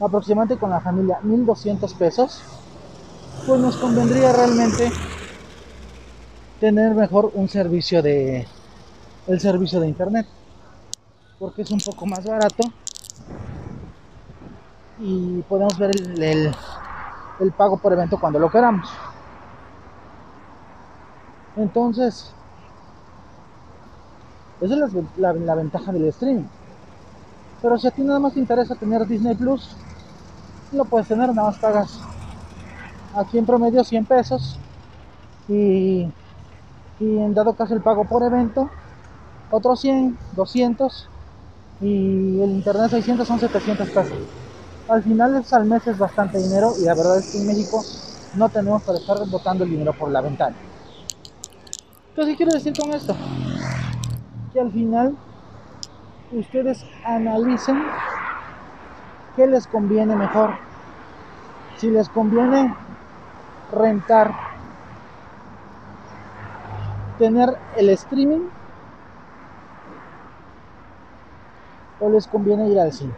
aproximadamente 0.01 0.61
con 0.61 0.71
la 0.71 0.81
familia 0.81 1.21
1200 1.23 1.95
pesos, 1.95 2.43
pues 3.47 3.61
nos 3.61 3.77
convendría 3.77 4.33
realmente 4.33 4.91
tener 6.61 6.95
mejor 6.95 7.31
un 7.35 7.49
servicio 7.49 8.03
de 8.03 8.47
el 9.29 9.41
servicio 9.41 9.79
de 9.81 9.89
internet 9.89 10.27
porque 11.39 11.63
es 11.63 11.71
un 11.71 11.81
poco 11.81 12.07
más 12.07 12.25
barato 12.25 12.65
y 14.99 15.43
podemos 15.43 15.79
ver 15.79 15.93
el, 15.95 16.53
el, 17.39 17.53
pago 17.53 17.77
por 17.79 17.93
evento 17.93 18.19
cuando 18.19 18.41
lo 18.41 18.51
queramos. 18.51 18.91
Entonces 21.57 22.35
esa 24.61 24.75
es 24.75 24.93
la, 25.17 25.33
la, 25.33 25.55
ventaja 25.55 25.93
del 25.93 26.07
streaming 26.07 26.45
pero 27.63 27.79
si 27.79 27.87
a 27.87 27.91
ti 27.91 28.03
nada 28.03 28.21
más 28.21 28.35
te 28.35 28.41
interesa 28.41 28.75
tener 28.75 29.07
Disney 29.07 29.35
Plus 29.35 29.77
lo 30.73 30.85
puedes 30.85 31.09
tener 31.09 31.29
nada 31.35 31.49
más 31.49 31.59
pagas 31.59 32.01
aquí 33.17 33.39
en 33.39 33.47
promedio 33.47 33.83
100 33.85 34.05
pesos 34.05 34.59
y 35.49 36.09
y 37.01 37.19
en 37.19 37.35
dado 37.35 37.55
caso 37.55 37.75
el 37.75 37.81
pago 37.81 38.05
por 38.05 38.23
evento, 38.23 38.69
otros 39.51 39.81
100, 39.81 40.19
200 40.35 41.09
y 41.81 42.41
el 42.41 42.51
internet 42.51 42.91
600 42.91 43.27
son 43.27 43.39
700 43.39 43.89
pesos. 43.91 44.19
Al 44.89 45.03
final 45.03 45.45
al 45.51 45.65
mes 45.67 45.87
es 45.87 45.99
bastante 45.99 46.39
dinero 46.39 46.73
y 46.81 46.85
la 46.85 46.95
verdad 46.95 47.19
es 47.19 47.31
que 47.31 47.39
en 47.39 47.47
México 47.47 47.85
no 48.35 48.49
tenemos 48.49 48.83
para 48.83 48.99
estar 48.99 49.17
botando 49.29 49.65
el 49.65 49.71
dinero 49.71 49.93
por 49.93 50.11
la 50.11 50.21
ventana. 50.21 50.57
Entonces, 52.11 52.33
¿qué 52.33 52.37
quiero 52.37 52.53
decir 52.53 52.73
con 52.77 52.93
esto? 52.93 53.15
Al 54.61 54.73
final 54.73 55.17
ustedes 56.33 56.85
analicen 57.05 57.81
qué 59.37 59.47
les 59.47 59.69
conviene 59.69 60.17
mejor. 60.17 60.55
Si 61.77 61.89
les 61.91 62.09
conviene 62.09 62.75
rentar 63.73 64.35
tener 67.19 67.57
el 67.77 67.91
streaming 67.91 68.49
o 72.01 72.09
les 72.09 72.27
conviene 72.27 72.69
ir 72.69 72.81
al 72.81 72.93
cine. 72.93 73.15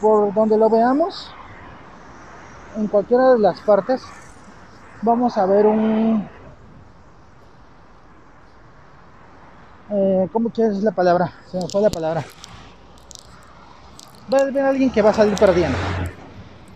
Por 0.00 0.34
donde 0.34 0.58
lo 0.58 0.68
veamos, 0.68 1.32
en 2.76 2.88
cualquiera 2.88 3.34
de 3.34 3.38
las 3.38 3.60
partes, 3.60 4.04
vamos 5.02 5.38
a 5.38 5.46
ver 5.46 5.66
un... 5.66 6.33
Eh, 9.96 10.28
¿Cómo 10.32 10.50
quieres 10.50 10.82
la 10.82 10.90
palabra? 10.90 11.32
Se 11.50 11.56
me 11.56 11.68
fue 11.68 11.80
la 11.80 11.90
palabra. 11.90 12.24
Va 14.32 14.38
a 14.38 14.42
haber 14.42 14.64
alguien 14.64 14.90
que 14.90 15.00
va 15.00 15.10
a 15.10 15.14
salir 15.14 15.36
perdiendo. 15.38 15.78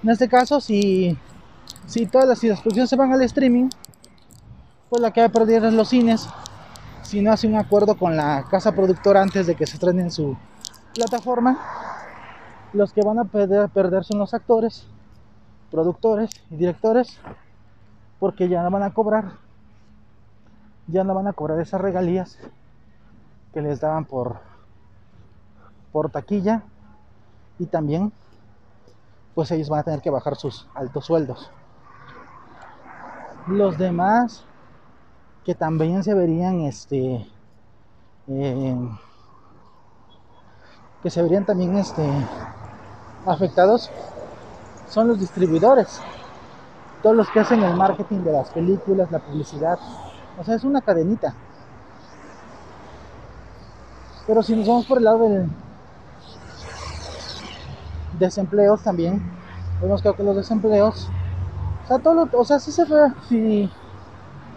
En 0.05 0.11
este 0.11 0.29
caso, 0.29 0.61
si, 0.61 1.19
si 1.87 2.07
todas 2.07 2.29
las 2.29 2.39
producciones 2.39 2.89
se 2.89 2.95
van 2.95 3.13
al 3.13 3.23
streaming, 3.23 3.71
pues 4.89 5.03
la 5.03 5.11
que 5.11 5.21
va 5.21 5.27
a 5.27 5.31
perder 5.31 5.65
es 5.65 5.73
los 5.73 5.89
cines 5.89 6.29
si 7.03 7.21
no 7.21 7.33
hace 7.33 7.47
un 7.47 7.57
acuerdo 7.57 7.97
con 7.97 8.17
la 8.17 8.45
casa 8.51 8.73
productora 8.73 9.23
antes 9.23 9.47
de 9.47 9.57
que 9.57 9.67
se 9.67 9.75
estrene 9.75 10.03
en 10.03 10.11
su 10.11 10.37
plataforma 10.95 11.59
los 12.75 12.93
que 12.93 13.01
van 13.01 13.19
a 13.19 13.25
perder, 13.25 13.69
perder 13.71 14.05
son 14.05 14.19
los 14.19 14.35
actores 14.35 14.87
productores 15.71 16.31
y 16.51 16.57
directores 16.57 17.19
porque 18.21 18.49
ya 18.49 18.63
no 18.63 18.71
van 18.71 18.83
a 18.83 18.93
cobrar 18.93 19.33
ya 20.87 21.03
no 21.03 21.15
van 21.15 21.29
a 21.29 21.33
cobrar 21.33 21.61
esas 21.61 21.81
regalías 21.81 22.39
que 23.53 23.63
les 23.63 23.81
daban 23.81 24.05
por 24.05 24.39
por 25.93 26.11
taquilla. 26.11 26.63
Y 27.59 27.67
también 27.67 28.13
pues 29.35 29.51
ellos 29.51 29.69
van 29.69 29.81
a 29.81 29.83
tener 29.85 30.01
que 30.01 30.11
bajar 30.11 30.37
sus 30.37 30.67
altos 30.75 31.07
sueldos. 31.07 31.51
Los 33.47 33.79
demás 33.79 34.45
que 35.45 35.55
también 35.55 36.05
se 36.05 36.15
verían 36.15 36.61
este 36.61 37.27
eh, 38.27 38.77
que 41.03 41.11
se 41.11 41.23
verían 41.23 41.47
también 41.47 41.77
este 41.77 42.07
afectados 43.27 43.91
son 44.89 45.09
los 45.09 45.21
distribuidores. 45.21 46.01
Todos 47.03 47.15
los 47.15 47.29
que 47.31 47.41
hacen 47.41 47.63
el 47.63 47.75
marketing 47.77 48.19
de 48.25 48.33
las 48.33 48.51
películas 48.51 49.11
la 49.11 49.21
publicidad. 49.21 49.79
O 50.39 50.45
sea, 50.45 50.55
es 50.55 50.65
una 50.65 50.81
cadenita. 50.81 51.35
Pero 54.29 54.43
si 54.43 54.55
nos 54.55 54.69
vamos 54.69 54.85
por 54.85 54.99
el 54.99 55.05
lado 55.05 55.21
del 55.21 55.49
desempleos 58.19 58.83
también, 58.83 59.23
vemos 59.81 60.03
que 60.03 60.23
los 60.23 60.37
desempleos, 60.37 61.09
o 61.85 61.89
sea, 61.89 61.99
todo 61.99 62.13
lo, 62.15 62.39
o 62.39 62.45
sea, 62.45 62.59
si 62.59 62.71
se 62.71 62.85
ve, 62.85 63.13
si, 63.27 63.71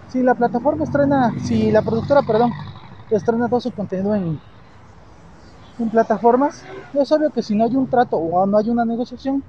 si 0.09 0.23
la 0.23 0.35
plataforma 0.35 0.83
estrena, 0.83 1.33
si 1.39 1.71
la 1.71 1.81
productora, 1.81 2.21
perdón, 2.21 2.51
estrena 3.09 3.47
todo 3.47 3.61
su 3.61 3.71
contenido 3.71 4.13
en, 4.13 4.41
en 5.79 5.89
plataformas, 5.89 6.65
es 6.93 7.09
obvio 7.13 7.29
que 7.29 7.41
si 7.41 7.55
no 7.55 7.63
hay 7.63 7.73
un 7.73 7.87
trato 7.87 8.17
o 8.17 8.45
no 8.45 8.57
hay 8.57 8.69
una 8.69 8.83
negociación, 8.83 9.41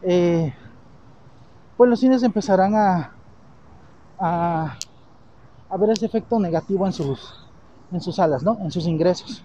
eh, 0.00 0.54
pues 1.76 1.90
los 1.90 2.00
cines 2.00 2.22
empezarán 2.22 2.74
a, 2.74 3.12
a, 4.18 4.78
a, 5.68 5.76
ver 5.76 5.90
ese 5.90 6.06
efecto 6.06 6.38
negativo 6.38 6.86
en 6.86 6.94
sus, 6.94 7.43
en 7.94 8.00
sus 8.00 8.16
salas, 8.16 8.42
¿no? 8.42 8.58
En 8.60 8.70
sus 8.70 8.86
ingresos. 8.86 9.42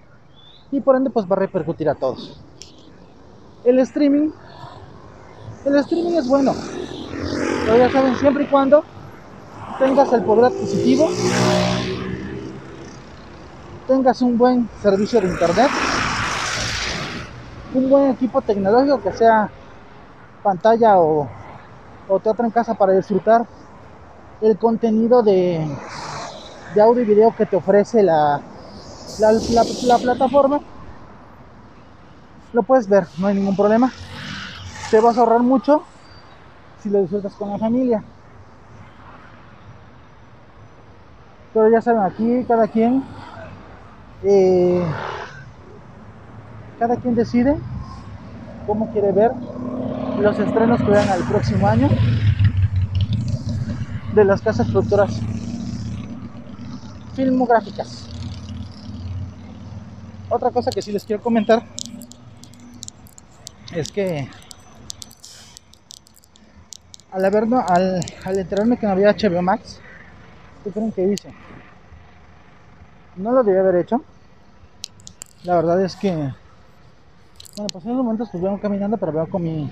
Y 0.72 0.82
por 0.82 0.96
ende, 0.96 1.10
pues 1.10 1.26
va 1.26 1.36
a 1.36 1.40
repercutir 1.40 1.88
a 1.90 1.96
todos. 1.96 2.42
El 3.64 3.80
streaming, 3.80 4.32
el 5.66 5.76
streaming 5.78 6.18
es 6.18 6.28
bueno, 6.28 6.54
pero 7.66 7.78
ya 7.78 7.92
saben, 7.92 8.16
siempre 8.16 8.44
y 8.44 8.48
cuando 8.48 8.84
tengas 9.78 10.12
el 10.14 10.24
poder 10.24 10.46
adquisitivo, 10.46 11.10
tengas 13.88 14.22
un 14.22 14.38
buen 14.38 14.70
servicio 14.82 15.20
de 15.22 15.28
internet, 15.28 15.70
un 17.74 17.90
buen 17.90 18.12
equipo 18.12 18.42
tecnológico 18.42 19.02
que 19.02 19.12
sea 19.14 19.50
pantalla 20.42 21.00
o, 21.00 21.28
o 22.08 22.20
teatro 22.20 22.46
en 22.46 22.52
casa 22.52 22.74
para 22.74 22.94
disfrutar 22.94 23.46
el 24.42 24.58
contenido 24.58 25.22
de, 25.22 25.68
de 26.74 26.82
audio 26.82 27.02
y 27.02 27.06
video 27.06 27.36
que 27.36 27.46
te 27.46 27.56
ofrece 27.56 28.04
la, 28.04 28.42
la, 29.20 29.32
la, 29.32 29.64
la, 29.86 29.98
plataforma. 29.98 30.60
Lo 32.54 32.64
puedes 32.64 32.88
ver, 32.88 33.08
no 33.18 33.28
hay 33.28 33.36
ningún 33.36 33.56
problema. 33.56 33.92
Te 34.92 35.00
vas 35.00 35.18
a 35.18 35.22
ahorrar 35.22 35.42
mucho 35.42 35.84
si 36.82 36.90
lo 36.90 37.02
disfrutas 37.02 37.34
con 37.34 37.52
la 37.52 37.58
familia. 37.58 38.04
Pero 41.54 41.70
ya 41.70 41.82
saben, 41.82 42.04
aquí 42.04 42.46
cada 42.48 42.68
quien 42.68 43.04
eh, 44.24 44.86
cada 46.78 46.96
quien 46.98 47.16
decide 47.16 47.58
cómo 48.68 48.92
quiere 48.92 49.12
ver 49.12 49.32
los 50.20 50.38
estrenos 50.38 50.82
que 50.82 50.92
vean 50.92 51.10
al 51.10 51.24
próximo 51.24 51.68
año 51.68 51.90
de 54.14 54.26
las 54.26 54.42
casas 54.42 54.68
productoras 54.68 55.22
filmográficas. 57.16 58.08
Otra 60.30 60.52
cosa 60.52 60.70
que 60.72 60.82
sí 60.82 60.92
les 60.92 61.04
quiero 61.04 61.24
comentar 61.24 61.64
es 63.74 63.92
que 63.92 64.28
al, 67.12 67.26
haber, 67.26 67.44
al, 67.68 68.02
al 68.24 68.38
enterarme 68.38 68.78
que 68.78 68.86
no 68.86 68.92
había 68.92 69.12
HBO 69.12 69.42
Max, 69.42 69.80
¿qué 70.64 70.72
creen 70.72 70.92
que 70.92 71.12
hice? 71.12 71.34
No 73.16 73.32
lo 73.32 73.44
debía 73.44 73.62
haber 73.62 73.76
hecho. 73.78 74.04
La 75.44 75.56
verdad 75.56 75.84
es 75.84 75.96
que, 75.96 76.12
bueno, 76.12 77.68
pues 77.72 77.86
en 77.86 77.92
esos 77.92 78.04
momentos 78.04 78.30
pues 78.32 78.44
vengo 78.44 78.60
caminando, 78.60 78.98
pero 78.98 79.12
veo 79.12 79.30
con 79.30 79.44
mi, 79.44 79.72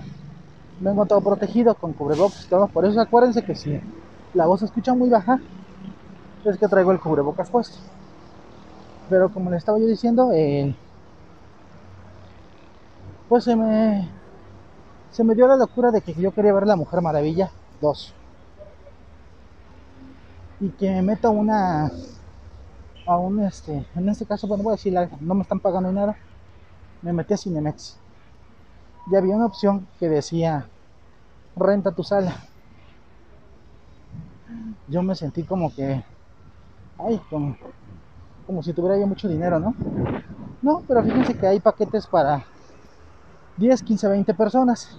vengo 0.80 1.06
todo 1.06 1.22
protegido, 1.22 1.76
con 1.76 1.94
cubrebocas 1.94 2.46
y 2.46 2.48
todo. 2.48 2.68
Por 2.68 2.86
eso 2.86 3.00
acuérdense 3.00 3.44
que 3.44 3.56
si 3.56 3.80
la 4.34 4.48
voz 4.48 4.62
se 4.62 4.66
escucha 4.66 4.94
muy 4.94 5.10
baja, 5.10 5.40
es 6.46 6.58
que 6.58 6.68
traigo 6.68 6.92
el 6.92 7.00
cubrebocas 7.00 7.50
puesto. 7.50 7.78
Pero 9.10 9.30
como 9.30 9.50
le 9.50 9.58
estaba 9.58 9.80
yo 9.80 9.88
diciendo, 9.88 10.32
eh, 10.34 10.76
pues 13.30 13.44
se 13.44 13.56
me, 13.56 14.08
se 15.12 15.24
me 15.24 15.36
dio 15.36 15.48
la 15.48 15.56
locura 15.56 15.92
de 15.92 16.02
que 16.02 16.14
yo 16.14 16.32
quería 16.32 16.54
ver 16.54 16.68
La 16.68 16.76
Mujer 16.76 17.02
Maravilla 17.02 17.52
2. 17.82 18.14
Y 20.60 20.70
que 20.70 20.90
me 20.90 21.02
meto 21.02 21.32
una 21.32 21.92
a 23.06 23.18
un 23.18 23.42
este, 23.42 23.86
en 23.96 24.10
este 24.10 24.26
caso, 24.26 24.48
bueno, 24.48 24.64
voy 24.64 24.72
a 24.72 24.76
decir, 24.76 24.94
no 25.22 25.34
me 25.34 25.44
están 25.44 25.60
pagando 25.60 25.92
nada. 25.92 26.18
Me 27.02 27.14
metí 27.14 27.34
a 27.34 27.38
Cinemex. 27.38 27.98
Y 29.10 29.16
había 29.16 29.36
una 29.36 29.46
opción 29.46 29.88
que 30.00 30.10
decía 30.10 30.68
renta 31.56 31.92
tu 31.92 32.04
sala. 32.04 32.36
Yo 34.88 35.02
me 35.04 35.16
sentí 35.16 35.44
como 35.44 35.74
que, 35.74 36.04
ay, 37.00 37.22
como, 37.30 37.58
como 38.46 38.64
si 38.64 38.74
tuviera 38.74 39.00
yo 39.00 39.08
mucho 39.08 39.28
dinero, 39.28 39.60
¿no? 39.60 39.76
No, 40.62 40.84
pero 40.88 41.04
fíjense 41.04 41.38
que 41.38 41.48
hay 41.48 41.60
paquetes 41.60 42.08
para 42.08 42.46
10, 43.58 43.84
15, 43.84 44.08
20 44.08 44.34
personas. 44.34 44.98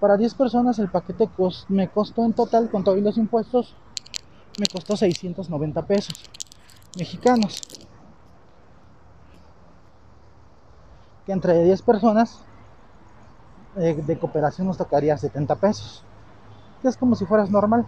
Para 0.00 0.16
10 0.16 0.34
personas 0.34 0.78
el 0.78 0.90
paquete 0.90 1.28
me 1.68 1.88
costó 1.88 2.24
en 2.24 2.32
total, 2.32 2.70
con 2.70 2.82
todos 2.82 2.98
los 2.98 3.16
impuestos, 3.18 3.76
me 4.58 4.66
costó 4.66 4.96
690 4.96 5.82
pesos 5.82 6.24
mexicanos. 6.98 7.62
Que 11.24 11.32
entre 11.32 11.62
10 11.64 11.82
personas 11.82 12.40
eh, 13.76 13.94
de 13.94 14.18
cooperación 14.18 14.66
nos 14.66 14.76
tocaría 14.76 15.16
70 15.16 15.54
pesos. 15.56 16.02
Que 16.80 16.88
es 16.88 16.96
como 16.96 17.14
si 17.14 17.24
fueras 17.24 17.50
normal. 17.50 17.86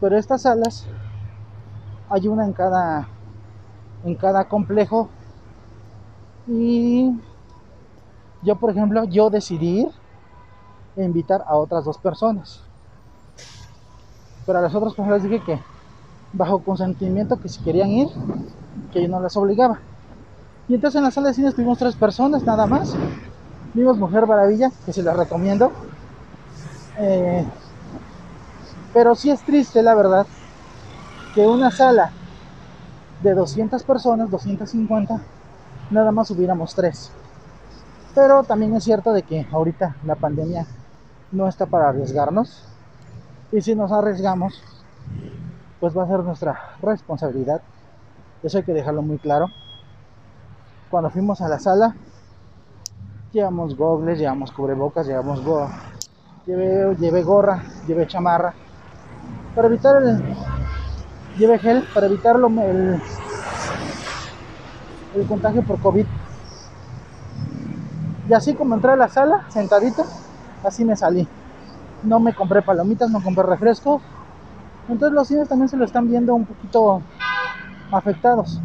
Pero 0.00 0.16
estas 0.16 0.42
salas 0.42 0.86
hay 2.08 2.28
una 2.28 2.44
en 2.44 2.52
cada 2.52 3.08
en 4.04 4.14
cada 4.14 4.44
complejo 4.44 5.08
y 6.46 7.12
yo 8.42 8.54
por 8.56 8.70
ejemplo 8.70 9.02
yo 9.04 9.30
decidí 9.30 9.88
invitar 10.96 11.42
a 11.48 11.56
otras 11.56 11.84
dos 11.84 11.98
personas 11.98 12.62
pero 14.46 14.60
a 14.60 14.62
las 14.62 14.74
otras 14.74 14.94
personas 14.94 15.24
dije 15.24 15.40
que 15.40 15.58
bajo 16.32 16.60
consentimiento 16.60 17.38
que 17.40 17.48
si 17.48 17.62
querían 17.62 17.90
ir, 17.90 18.08
que 18.92 19.02
yo 19.02 19.08
no 19.08 19.20
les 19.20 19.36
obligaba. 19.36 19.80
Y 20.68 20.74
entonces 20.74 20.98
en 20.98 21.04
la 21.04 21.10
sala 21.10 21.28
de 21.28 21.34
cine 21.34 21.48
estuvimos 21.48 21.78
tres 21.78 21.96
personas 21.96 22.44
nada 22.44 22.66
más. 22.66 22.94
Vimos 23.74 23.98
Mujer 23.98 24.26
Maravilla, 24.26 24.70
que 24.84 24.92
se 24.92 25.02
la 25.02 25.12
recomiendo. 25.12 25.72
Eh, 26.98 27.44
pero 28.96 29.14
sí 29.14 29.30
es 29.30 29.42
triste, 29.42 29.82
la 29.82 29.94
verdad, 29.94 30.26
que 31.34 31.46
una 31.46 31.70
sala 31.70 32.12
de 33.22 33.34
200 33.34 33.82
personas, 33.82 34.30
250, 34.30 35.20
nada 35.90 36.12
más 36.12 36.30
hubiéramos 36.30 36.74
tres. 36.74 37.12
Pero 38.14 38.42
también 38.44 38.74
es 38.74 38.84
cierto 38.84 39.12
de 39.12 39.22
que 39.22 39.46
ahorita 39.52 39.96
la 40.06 40.14
pandemia 40.14 40.66
no 41.30 41.46
está 41.46 41.66
para 41.66 41.90
arriesgarnos. 41.90 42.64
Y 43.52 43.60
si 43.60 43.74
nos 43.74 43.92
arriesgamos, 43.92 44.62
pues 45.78 45.94
va 45.94 46.04
a 46.04 46.08
ser 46.08 46.20
nuestra 46.20 46.58
responsabilidad. 46.80 47.60
Eso 48.42 48.56
hay 48.56 48.64
que 48.64 48.72
dejarlo 48.72 49.02
muy 49.02 49.18
claro. 49.18 49.48
Cuando 50.90 51.10
fuimos 51.10 51.42
a 51.42 51.48
la 51.48 51.58
sala, 51.58 51.94
llevamos 53.30 53.76
gogles, 53.76 54.18
llevamos 54.18 54.52
cubrebocas, 54.52 55.06
llevamos 55.06 55.44
go 55.44 55.68
llevé, 56.46 56.96
llevé 56.96 57.22
gorra, 57.22 57.62
llevé 57.86 58.06
chamarra, 58.06 58.54
para 59.56 59.68
evitar 59.68 60.02
el, 60.02 60.22
llevé 61.38 61.58
gel, 61.58 61.88
para 61.94 62.06
evitar 62.06 62.36
el, 62.36 63.00
el 65.14 65.26
contagio 65.26 65.62
por 65.62 65.80
COVID. 65.80 66.04
Y 68.28 68.32
así 68.34 68.54
como 68.54 68.74
entré 68.74 68.92
a 68.92 68.96
la 68.96 69.08
sala, 69.08 69.46
sentadito, 69.48 70.04
así 70.62 70.84
me 70.84 70.94
salí. 70.94 71.26
No 72.02 72.20
me 72.20 72.34
compré 72.34 72.60
palomitas, 72.60 73.10
no 73.10 73.22
compré 73.22 73.44
refrescos, 73.44 74.02
entonces 74.88 75.14
los 75.14 75.26
cines 75.26 75.48
también 75.48 75.70
se 75.70 75.78
lo 75.78 75.86
están 75.86 76.06
viendo 76.06 76.34
un 76.34 76.44
poquito 76.44 77.00
afectados. 77.90 78.60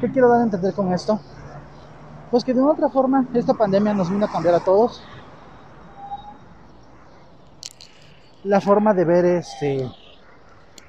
¿Qué 0.00 0.10
quiero 0.10 0.28
dar 0.28 0.40
a 0.40 0.44
entender 0.44 0.74
con 0.74 0.92
esto? 0.92 1.20
Pues 2.32 2.42
que 2.42 2.52
de 2.52 2.60
una 2.60 2.72
otra 2.72 2.88
forma 2.88 3.26
esta 3.32 3.54
pandemia 3.54 3.94
nos 3.94 4.10
vino 4.10 4.26
a 4.26 4.28
cambiar 4.28 4.56
a 4.56 4.60
todos 4.60 5.02
la 8.44 8.60
forma 8.60 8.92
de 8.92 9.04
ver 9.04 9.24
este 9.24 9.90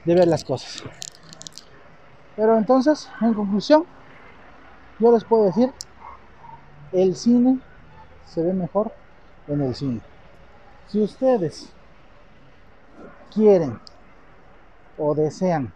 de 0.04 0.14
ver 0.14 0.28
las 0.28 0.44
cosas. 0.44 0.84
Pero 2.36 2.58
entonces, 2.58 3.10
en 3.22 3.34
conclusión, 3.34 3.86
yo 5.00 5.12
les 5.12 5.24
puedo 5.24 5.46
decir, 5.46 5.72
el 6.92 7.16
cine 7.16 7.60
se 8.28 8.44
ve 8.44 8.54
mejor 8.54 8.92
en 9.48 9.62
el 9.62 9.74
cine. 9.74 10.02
Si 10.88 11.02
ustedes 11.02 11.70
quieren 13.34 13.80
o 14.98 15.16
desean 15.16 15.74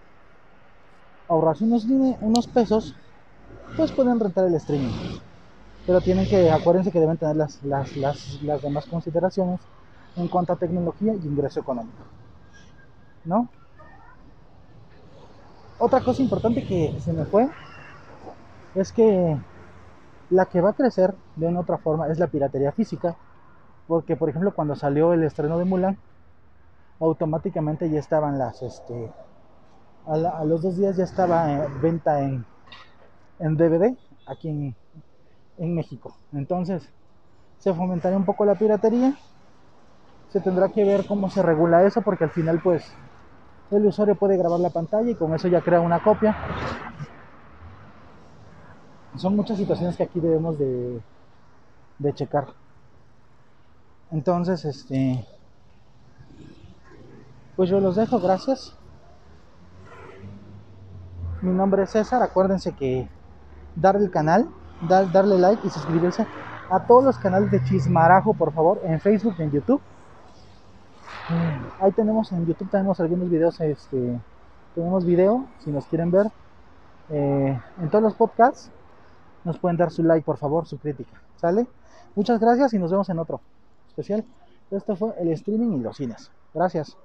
ahorrarse 1.27 1.63
unos, 1.63 1.85
unos 1.85 2.47
pesos, 2.47 2.95
pues 3.75 3.91
pueden 3.91 4.19
rentar 4.19 4.45
el 4.45 4.55
streaming. 4.55 5.19
Pero 5.87 6.01
tienen 6.01 6.27
que, 6.27 6.51
acuérdense 6.51 6.91
que 6.91 6.99
deben 6.99 7.17
tener 7.17 7.37
las, 7.37 7.63
las, 7.63 7.95
las, 7.95 8.41
las 8.43 8.61
demás 8.61 8.85
consideraciones 8.85 9.59
en 10.15 10.27
cuanto 10.27 10.53
a 10.53 10.55
tecnología 10.57 11.13
y 11.13 11.27
ingreso 11.27 11.59
económico. 11.59 12.03
¿no? 13.25 13.47
Otra 15.77 16.01
cosa 16.01 16.21
importante 16.21 16.65
que 16.65 16.99
se 16.99 17.13
me 17.13 17.25
fue 17.25 17.49
es 18.75 18.91
que 18.91 19.37
la 20.29 20.45
que 20.45 20.61
va 20.61 20.71
a 20.71 20.73
crecer 20.73 21.15
de 21.35 21.47
una 21.47 21.61
otra 21.61 21.77
forma 21.77 22.07
es 22.07 22.19
la 22.19 22.27
piratería 22.27 22.71
física, 22.71 23.15
porque 23.87 24.15
por 24.15 24.29
ejemplo 24.29 24.53
cuando 24.53 24.75
salió 24.75 25.13
el 25.13 25.23
estreno 25.23 25.57
de 25.57 25.65
Mulan, 25.65 25.97
automáticamente 26.99 27.89
ya 27.89 27.99
estaban 27.99 28.37
las, 28.37 28.61
este, 28.61 29.11
a, 30.05 30.43
los 30.43 30.61
dos 30.61 30.75
días 30.75 30.97
ya 30.97 31.05
estaba 31.05 31.65
en 31.65 31.81
venta 31.81 32.21
en, 32.21 32.45
en 33.39 33.55
DVD 33.55 33.95
aquí 34.27 34.49
en, 34.49 34.75
en 35.57 35.75
México. 35.75 36.15
Entonces 36.33 36.89
se 37.59 37.73
fomentaría 37.73 38.17
un 38.17 38.25
poco 38.25 38.45
la 38.45 38.55
piratería. 38.55 39.15
Se 40.29 40.39
tendrá 40.39 40.69
que 40.69 40.83
ver 40.83 41.05
cómo 41.07 41.29
se 41.29 41.41
regula 41.41 41.83
eso, 41.83 42.01
porque 42.01 42.23
al 42.23 42.29
final 42.31 42.59
pues 42.63 42.91
el 43.71 43.85
usuario 43.85 44.15
puede 44.15 44.37
grabar 44.37 44.59
la 44.59 44.69
pantalla 44.69 45.09
y 45.09 45.15
con 45.15 45.33
eso 45.33 45.47
ya 45.47 45.61
crea 45.61 45.81
una 45.81 46.01
copia 46.01 46.35
son 49.19 49.35
muchas 49.35 49.57
situaciones 49.57 49.97
que 49.97 50.03
aquí 50.03 50.19
debemos 50.19 50.57
de, 50.57 51.01
de 51.99 52.13
checar. 52.13 52.47
Entonces, 54.11 54.65
este, 54.65 55.25
pues 57.55 57.69
yo 57.69 57.79
los 57.79 57.95
dejo, 57.95 58.19
gracias. 58.19 58.75
Mi 61.41 61.51
nombre 61.51 61.83
es 61.83 61.91
César, 61.91 62.21
acuérdense 62.21 62.73
que 62.73 63.07
darle 63.75 64.05
el 64.05 64.11
canal, 64.11 64.49
darle 64.87 65.37
like 65.37 65.65
y 65.65 65.69
suscribirse 65.69 66.25
a 66.69 66.79
todos 66.85 67.03
los 67.03 67.17
canales 67.17 67.51
de 67.51 67.63
Chismarajo, 67.63 68.33
por 68.33 68.53
favor, 68.53 68.81
en 68.83 68.99
Facebook 68.99 69.35
y 69.37 69.43
en 69.43 69.51
YouTube. 69.51 69.81
Ahí 71.79 71.91
tenemos 71.91 72.31
en 72.31 72.45
YouTube 72.45 72.69
tenemos 72.69 72.99
algunos 72.99 73.29
videos, 73.29 73.59
este, 73.61 74.19
tenemos 74.73 75.05
video, 75.05 75.45
si 75.59 75.71
nos 75.71 75.85
quieren 75.85 76.09
ver, 76.11 76.27
eh, 77.09 77.59
en 77.79 77.89
todos 77.89 78.03
los 78.03 78.15
podcasts 78.15 78.71
nos 79.43 79.57
pueden 79.59 79.77
dar 79.77 79.91
su 79.91 80.03
like, 80.03 80.25
por 80.25 80.37
favor, 80.37 80.65
su 80.65 80.77
crítica. 80.77 81.21
¿Sale? 81.37 81.67
Muchas 82.15 82.39
gracias 82.39 82.73
y 82.73 82.79
nos 82.79 82.91
vemos 82.91 83.09
en 83.09 83.19
otro 83.19 83.41
especial. 83.87 84.25
Esto 84.71 84.95
fue 84.95 85.13
el 85.19 85.29
streaming 85.29 85.77
y 85.77 85.79
los 85.81 85.97
cines. 85.97 86.31
Gracias. 86.53 86.97